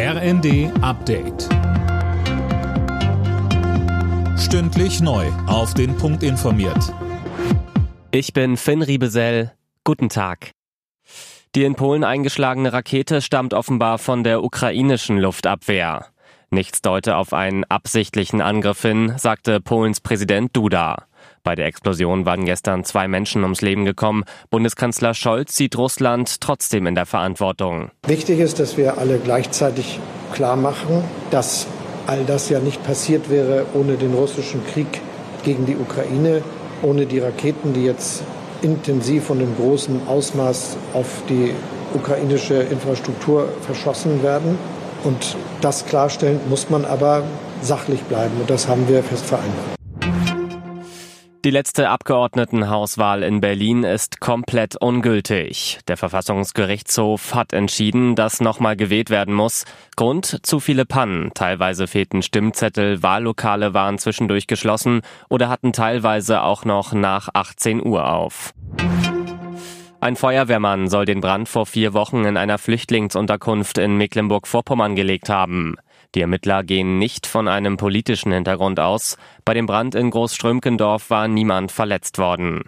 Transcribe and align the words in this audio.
RND 0.00 0.70
Update. 0.80 1.48
Stündlich 4.38 5.00
neu. 5.00 5.26
Auf 5.48 5.74
den 5.74 5.96
Punkt 5.96 6.22
informiert. 6.22 6.94
Ich 8.12 8.32
bin 8.32 8.56
Finn 8.56 8.82
Riebesell. 8.82 9.54
Guten 9.82 10.08
Tag. 10.08 10.52
Die 11.56 11.64
in 11.64 11.74
Polen 11.74 12.04
eingeschlagene 12.04 12.72
Rakete 12.72 13.20
stammt 13.20 13.54
offenbar 13.54 13.98
von 13.98 14.22
der 14.22 14.44
ukrainischen 14.44 15.18
Luftabwehr. 15.18 16.06
Nichts 16.50 16.80
deute 16.80 17.16
auf 17.16 17.32
einen 17.32 17.64
absichtlichen 17.64 18.40
Angriff 18.40 18.80
hin, 18.80 19.14
sagte 19.16 19.60
Polens 19.60 20.00
Präsident 20.00 20.56
Duda. 20.56 21.07
Bei 21.48 21.54
der 21.54 21.64
Explosion 21.64 22.26
waren 22.26 22.44
gestern 22.44 22.84
zwei 22.84 23.08
Menschen 23.08 23.42
ums 23.42 23.62
Leben 23.62 23.86
gekommen. 23.86 24.24
Bundeskanzler 24.50 25.14
Scholz 25.14 25.56
sieht 25.56 25.78
Russland 25.78 26.42
trotzdem 26.42 26.86
in 26.86 26.94
der 26.94 27.06
Verantwortung. 27.06 27.90
Wichtig 28.06 28.38
ist, 28.38 28.60
dass 28.60 28.76
wir 28.76 28.98
alle 28.98 29.16
gleichzeitig 29.16 29.98
klar 30.34 30.56
machen, 30.56 31.02
dass 31.30 31.66
all 32.06 32.26
das 32.26 32.50
ja 32.50 32.60
nicht 32.60 32.84
passiert 32.84 33.30
wäre 33.30 33.64
ohne 33.72 33.96
den 33.96 34.12
russischen 34.12 34.60
Krieg 34.66 35.00
gegen 35.42 35.64
die 35.64 35.76
Ukraine, 35.76 36.42
ohne 36.82 37.06
die 37.06 37.18
Raketen, 37.18 37.72
die 37.72 37.86
jetzt 37.86 38.22
intensiv 38.60 39.30
und 39.30 39.40
in 39.40 39.56
großem 39.56 40.06
Ausmaß 40.06 40.76
auf 40.92 41.22
die 41.30 41.54
ukrainische 41.94 42.56
Infrastruktur 42.56 43.48
verschossen 43.62 44.22
werden. 44.22 44.58
Und 45.02 45.34
das 45.62 45.86
klarstellen 45.86 46.40
muss 46.50 46.68
man 46.68 46.84
aber 46.84 47.22
sachlich 47.62 48.02
bleiben. 48.02 48.38
Und 48.38 48.50
das 48.50 48.68
haben 48.68 48.86
wir 48.86 49.02
fest 49.02 49.24
vereinbart. 49.24 49.77
Die 51.44 51.50
letzte 51.50 51.88
Abgeordnetenhauswahl 51.88 53.22
in 53.22 53.40
Berlin 53.40 53.84
ist 53.84 54.20
komplett 54.20 54.74
ungültig. 54.74 55.78
Der 55.86 55.96
Verfassungsgerichtshof 55.96 57.32
hat 57.32 57.52
entschieden, 57.52 58.16
dass 58.16 58.40
nochmal 58.40 58.74
gewählt 58.74 59.08
werden 59.08 59.34
muss. 59.34 59.64
Grund 59.94 60.44
zu 60.44 60.58
viele 60.58 60.84
Pannen. 60.84 61.30
Teilweise 61.34 61.86
fehlten 61.86 62.22
Stimmzettel, 62.22 63.04
Wahllokale 63.04 63.72
waren 63.72 63.98
zwischendurch 63.98 64.48
geschlossen 64.48 65.02
oder 65.28 65.48
hatten 65.48 65.72
teilweise 65.72 66.42
auch 66.42 66.64
noch 66.64 66.92
nach 66.92 67.28
18 67.32 67.86
Uhr 67.86 68.12
auf. 68.12 68.52
Ein 70.00 70.16
Feuerwehrmann 70.16 70.88
soll 70.88 71.04
den 71.04 71.20
Brand 71.20 71.48
vor 71.48 71.66
vier 71.66 71.92
Wochen 71.92 72.24
in 72.24 72.36
einer 72.36 72.58
Flüchtlingsunterkunft 72.58 73.78
in 73.78 73.96
Mecklenburg-Vorpommern 73.96 74.96
gelegt 74.96 75.28
haben. 75.28 75.76
Die 76.14 76.22
Ermittler 76.22 76.64
gehen 76.64 76.98
nicht 76.98 77.26
von 77.26 77.48
einem 77.48 77.76
politischen 77.76 78.32
Hintergrund 78.32 78.80
aus. 78.80 79.16
Bei 79.44 79.54
dem 79.54 79.66
Brand 79.66 79.94
in 79.94 80.10
Großströmkendorf 80.10 81.10
war 81.10 81.28
niemand 81.28 81.70
verletzt 81.70 82.18
worden. 82.18 82.64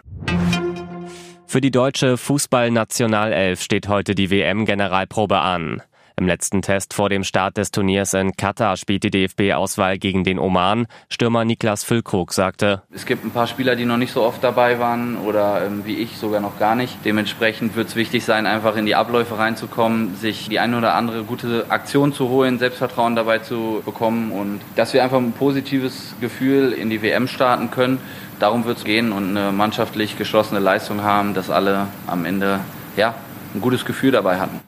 Für 1.47 1.59
die 1.59 1.71
deutsche 1.71 2.17
Fußballnationalelf 2.17 3.61
steht 3.61 3.87
heute 3.87 4.15
die 4.15 4.31
WM-Generalprobe 4.31 5.39
an. 5.39 5.81
Im 6.17 6.27
letzten 6.27 6.61
Test 6.61 6.93
vor 6.93 7.09
dem 7.09 7.23
Start 7.23 7.57
des 7.57 7.71
Turniers 7.71 8.13
in 8.13 8.35
Katar 8.35 8.77
spielt 8.77 9.03
die 9.03 9.11
DFB-Auswahl 9.11 9.97
gegen 9.97 10.23
den 10.23 10.39
Oman. 10.39 10.87
Stürmer 11.09 11.45
Niklas 11.45 11.83
Füllkrug 11.83 12.33
sagte, 12.33 12.81
Es 12.91 13.05
gibt 13.05 13.25
ein 13.25 13.31
paar 13.31 13.47
Spieler, 13.47 13.75
die 13.75 13.85
noch 13.85 13.97
nicht 13.97 14.11
so 14.11 14.23
oft 14.23 14.43
dabei 14.43 14.79
waren 14.79 15.17
oder 15.17 15.65
ähm, 15.65 15.85
wie 15.85 15.95
ich 15.95 16.17
sogar 16.17 16.41
noch 16.41 16.59
gar 16.59 16.75
nicht. 16.75 16.97
Dementsprechend 17.05 17.75
wird 17.75 17.87
es 17.87 17.95
wichtig 17.95 18.25
sein, 18.25 18.45
einfach 18.45 18.75
in 18.75 18.85
die 18.85 18.95
Abläufe 18.95 19.37
reinzukommen, 19.37 20.15
sich 20.15 20.49
die 20.49 20.59
eine 20.59 20.77
oder 20.77 20.95
andere 20.95 21.23
gute 21.23 21.65
Aktion 21.69 22.13
zu 22.13 22.29
holen, 22.29 22.59
Selbstvertrauen 22.59 23.15
dabei 23.15 23.39
zu 23.39 23.81
bekommen 23.85 24.31
und 24.31 24.61
dass 24.75 24.93
wir 24.93 25.03
einfach 25.03 25.17
ein 25.17 25.31
positives 25.31 26.15
Gefühl 26.19 26.71
in 26.71 26.89
die 26.89 27.01
WM 27.01 27.27
starten 27.27 27.71
können. 27.71 27.99
Darum 28.39 28.65
wird 28.65 28.79
es 28.79 28.83
gehen 28.83 29.11
und 29.11 29.37
eine 29.37 29.51
mannschaftlich 29.51 30.17
geschlossene 30.17 30.59
Leistung 30.59 31.03
haben, 31.03 31.33
dass 31.33 31.49
alle 31.49 31.87
am 32.07 32.25
Ende 32.25 32.59
ja, 32.97 33.13
ein 33.53 33.61
gutes 33.61 33.85
Gefühl 33.85 34.11
dabei 34.11 34.39
hatten. 34.39 34.59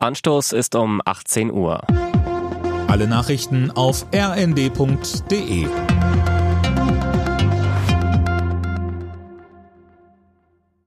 Anstoß 0.00 0.52
ist 0.52 0.76
um 0.76 1.02
18 1.04 1.50
Uhr. 1.50 1.82
Alle 2.86 3.08
Nachrichten 3.08 3.72
auf 3.72 4.06
rnd.de 4.14 5.66